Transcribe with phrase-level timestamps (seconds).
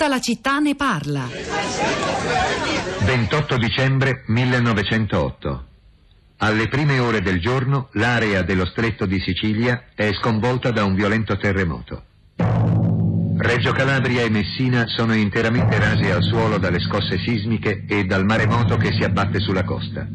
[0.00, 1.28] Tutta la città ne parla.
[3.04, 5.64] 28 dicembre 1908.
[6.38, 11.36] Alle prime ore del giorno l'area dello stretto di Sicilia è sconvolta da un violento
[11.36, 12.02] terremoto.
[13.36, 18.78] Reggio Calabria e Messina sono interamente rase al suolo dalle scosse sismiche e dal maremoto
[18.78, 20.08] che si abbatte sulla costa.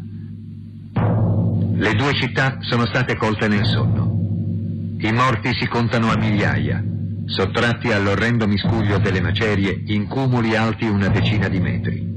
[1.76, 4.98] Le due città sono state colte nel sonno.
[4.98, 6.84] I morti si contano a migliaia,
[7.26, 12.14] sottratti all'orrendo miscuglio delle macerie in cumuli alti una decina di metri.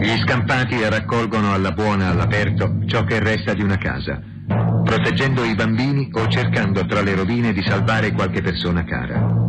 [0.00, 4.20] Gli scampati raccolgono alla buona all'aperto ciò che resta di una casa,
[4.84, 9.41] proteggendo i bambini o cercando tra le rovine di salvare qualche persona cara.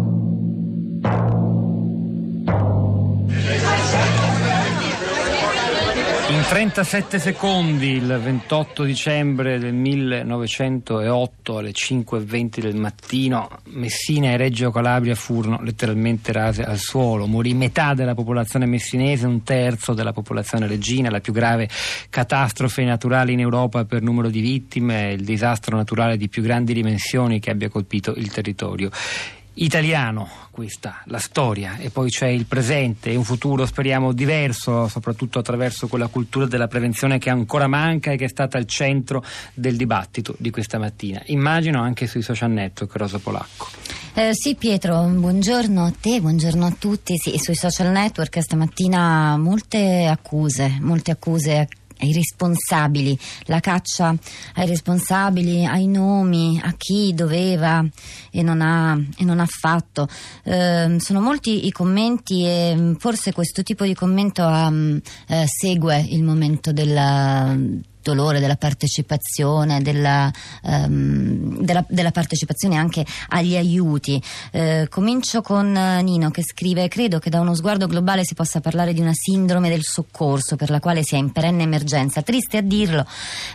[6.43, 14.69] In 37 secondi, il 28 dicembre del 1908 alle 5.20 del mattino, Messina e Reggio
[14.69, 17.27] Calabria furono letteralmente rase al suolo.
[17.27, 21.69] Morì metà della popolazione messinese, un terzo della popolazione reggina, la più grave
[22.09, 27.39] catastrofe naturale in Europa per numero di vittime, il disastro naturale di più grandi dimensioni
[27.39, 28.91] che abbia colpito il territorio
[29.55, 35.39] italiano questa, la storia e poi c'è il presente e un futuro speriamo diverso soprattutto
[35.39, 39.75] attraverso quella cultura della prevenzione che ancora manca e che è stata al centro del
[39.75, 43.67] dibattito di questa mattina immagino anche sui social network Rosa Polacco
[44.15, 47.17] eh, sì Pietro, buongiorno a te, buongiorno a tutti.
[47.17, 51.67] Sì, sui social network stamattina molte accuse, molte accuse
[52.03, 54.15] ai responsabili, la caccia
[54.55, 57.83] ai responsabili, ai nomi, a chi doveva
[58.29, 60.07] e non ha, e non ha fatto.
[60.43, 66.05] Eh, sono molti i commenti e mm, forse questo tipo di commento um, eh, segue
[66.09, 67.55] il momento della
[68.03, 70.31] dolore, della partecipazione, della,
[70.63, 74.21] um, della, della partecipazione anche agli aiuti.
[74.51, 78.93] Eh, comincio con Nino che scrive: Credo che da uno sguardo globale si possa parlare
[78.93, 82.21] di una sindrome del soccorso per la quale si è in perenne emergenza.
[82.21, 83.05] Triste a dirlo,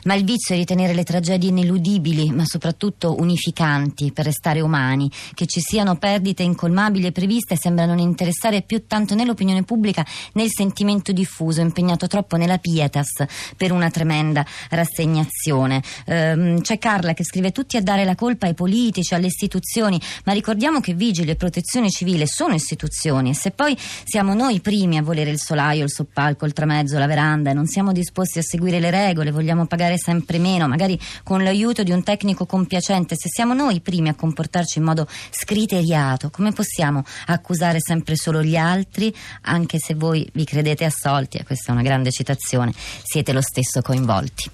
[0.05, 5.11] ma il vizio è ritenere le tragedie ineludibili, ma soprattutto unificanti per restare umani.
[5.35, 10.05] Che ci siano perdite incolmabili e previste sembra non interessare più tanto né l'opinione pubblica
[10.33, 13.25] né il sentimento diffuso, impegnato troppo nella pietas
[13.57, 15.83] per una tremenda profonda rassegnazione.
[16.07, 20.33] Ehm, c'è Carla che scrive tutti a dare la colpa ai politici, alle istituzioni, ma
[20.33, 23.31] ricordiamo che vigili e protezione civile sono istituzioni.
[23.31, 27.07] E se poi siamo noi primi a volere il solaio, il soppalco, il tramezzo, la
[27.07, 31.43] veranda e non siamo disposti a seguire le regole, vogliamo pagare sempre meno, magari con
[31.43, 36.53] l'aiuto di un tecnico compiacente, se siamo noi primi a comportarci in modo scriteriato, come
[36.53, 41.73] possiamo accusare sempre solo gli altri, anche se voi vi credete assolti, e questa è
[41.73, 42.73] una grande citazione,
[43.03, 44.51] siete lo stesso coinvolti ascolti.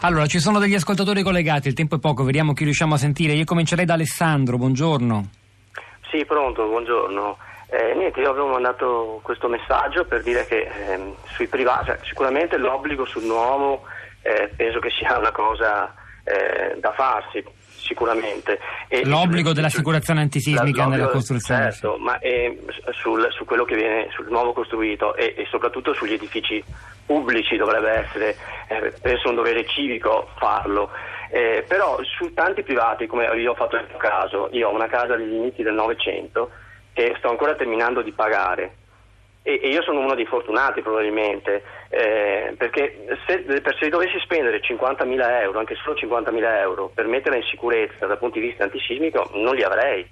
[0.00, 3.32] Allora, ci sono degli ascoltatori collegati, il tempo è poco, vediamo chi riusciamo a sentire.
[3.32, 5.30] Io comincerei da Alessandro, buongiorno.
[6.10, 7.38] Sì, pronto, buongiorno.
[7.68, 12.58] Eh, niente, io avevo mandato questo messaggio per dire che eh, sui privati, cioè, sicuramente
[12.58, 13.82] l'obbligo sul nuovo
[14.22, 15.92] eh, penso che sia una cosa
[16.22, 17.42] eh, da farsi,
[17.86, 18.60] sicuramente.
[18.86, 21.72] E L'obbligo dell'assicurazione antisismica nella costruzione.
[21.72, 22.62] Certo, ma eh,
[22.92, 26.62] sul, su quello che viene sul nuovo costruito e, e soprattutto sugli edifici
[27.06, 28.36] pubblici dovrebbe essere,
[28.68, 30.90] eh, penso un dovere civico farlo.
[31.30, 35.16] Eh, però su tanti privati, come io ho fatto nel caso, io ho una casa
[35.16, 36.50] degli inizi del Novecento
[36.92, 38.84] che sto ancora terminando di pagare
[39.46, 43.44] e, e io sono uno dei fortunati probabilmente, eh, perché se,
[43.78, 48.40] se, dovessi spendere 50.000 euro, anche solo 50.000 euro, per metterla in sicurezza dal punto
[48.40, 50.04] di vista antisismico, non li avrei.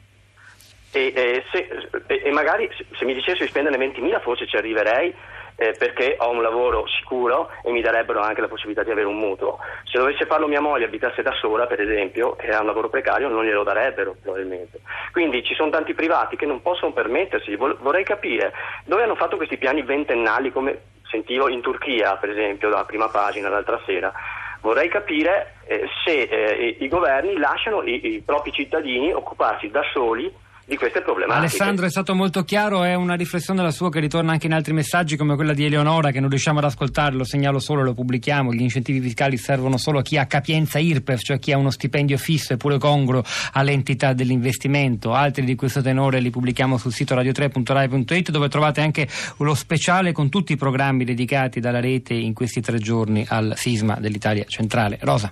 [0.92, 1.66] E, e, se,
[2.06, 5.12] e magari se mi dicessi di spenderne 20.000 forse ci arriverei
[5.56, 9.18] eh, perché ho un lavoro sicuro e mi darebbero anche la possibilità di avere un
[9.18, 9.58] mutuo.
[9.84, 13.28] Se dovesse farlo mia moglie abitasse da sola, per esempio, che ha un lavoro precario,
[13.28, 14.80] non glielo darebbero probabilmente.
[15.12, 17.54] Quindi ci sono tanti privati che non possono permettersi.
[17.56, 18.52] Vorrei capire
[18.84, 23.48] dove hanno fatto questi piani ventennali, come sentivo in Turchia, per esempio, dalla prima pagina
[23.48, 24.12] l'altra sera.
[24.60, 30.32] Vorrei capire eh, se eh, i governi lasciano i, i propri cittadini occuparsi da soli
[30.66, 31.46] di queste problematiche.
[31.46, 34.72] Alessandro è stato molto chiaro, è una riflessione la sua che ritorna anche in altri
[34.72, 38.52] messaggi come quella di Eleonora che non riusciamo ad ascoltare, lo segnalo solo, lo pubblichiamo,
[38.52, 42.16] gli incentivi fiscali servono solo a chi ha capienza IRPEF, cioè chi ha uno stipendio
[42.16, 43.22] fisso e pure congruo
[43.52, 49.06] all'entità dell'investimento, altri di questo tenore li pubblichiamo sul sito radio3.rai.it dove trovate anche
[49.38, 53.96] lo speciale con tutti i programmi dedicati dalla rete in questi tre giorni al sisma
[54.00, 54.98] dell'Italia centrale.
[55.02, 55.30] Rosa.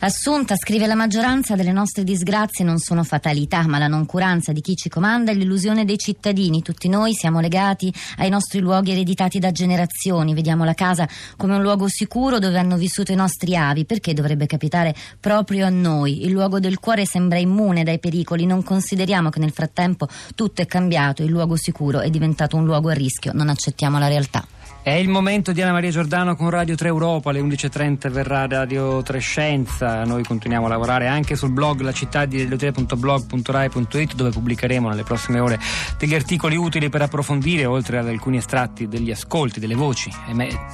[0.00, 4.76] Assunta scrive la maggioranza delle nostre disgrazie non sono fatalità ma la noncuranza di chi
[4.76, 6.62] ci comanda è l'illusione dei cittadini.
[6.62, 10.32] Tutti noi siamo legati ai nostri luoghi ereditati da generazioni.
[10.32, 11.06] Vediamo la casa
[11.36, 13.84] come un luogo sicuro dove hanno vissuto i nostri avi.
[13.84, 16.24] Perché dovrebbe capitare proprio a noi?
[16.24, 18.46] Il luogo del cuore sembra immune dai pericoli.
[18.46, 21.22] Non consideriamo che nel frattempo tutto è cambiato.
[21.22, 23.32] Il luogo sicuro è diventato un luogo a rischio.
[23.34, 24.46] Non accettiamo la realtà.
[24.84, 29.00] È il momento di Anna Maria Giordano con Radio 3 Europa, alle 11.30 verrà Radio
[29.00, 34.86] 3 Scienza, noi continuiamo a lavorare anche sul blog la città di radio3.blog.rai.it dove pubblicheremo
[34.90, 35.58] nelle prossime ore
[35.96, 40.10] degli articoli utili per approfondire oltre ad alcuni estratti degli ascolti, delle voci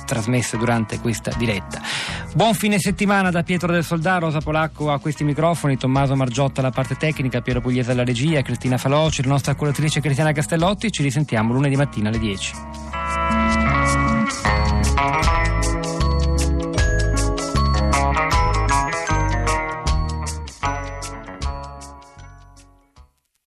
[0.07, 1.81] trasmesse durante questa diretta.
[2.35, 6.73] Buon fine settimana da Pietro del Soldà, Rosa Polacco a questi microfoni, Tommaso Margiotta alla
[6.73, 11.53] parte tecnica, Piero Pugliese alla regia, Cristina Faloci, la nostra curatrice Cristiana Castellotti, ci risentiamo
[11.53, 12.80] lunedì mattina alle 10.
[14.31, 15.40] Música